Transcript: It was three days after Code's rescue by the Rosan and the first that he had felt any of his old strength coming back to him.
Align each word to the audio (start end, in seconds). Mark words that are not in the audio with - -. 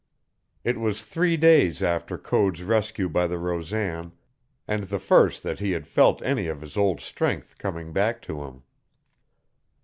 It 0.63 0.79
was 0.79 1.03
three 1.05 1.37
days 1.37 1.83
after 1.83 2.17
Code's 2.17 2.63
rescue 2.63 3.07
by 3.07 3.27
the 3.27 3.37
Rosan 3.37 4.13
and 4.67 4.85
the 4.85 4.97
first 4.97 5.43
that 5.43 5.59
he 5.59 5.73
had 5.73 5.85
felt 5.85 6.23
any 6.23 6.47
of 6.47 6.61
his 6.61 6.75
old 6.75 6.99
strength 7.01 7.59
coming 7.59 7.93
back 7.93 8.19
to 8.23 8.41
him. 8.41 8.63